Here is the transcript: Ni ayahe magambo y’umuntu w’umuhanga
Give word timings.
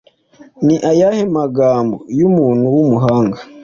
Ni 0.65 0.75
ayahe 0.91 1.23
magambo 1.37 1.95
y’umuntu 2.19 2.65
w’umuhanga 2.75 3.37